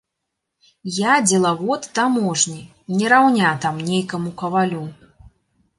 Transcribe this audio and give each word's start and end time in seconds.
Я 0.95 1.13
дзелавод 1.25 1.81
таможні, 1.99 2.61
не 3.01 3.05
раўня 3.15 3.49
там 3.65 3.75
нейкаму 3.93 4.29
кавалю. 4.43 4.83